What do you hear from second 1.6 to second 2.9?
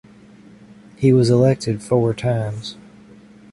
four times.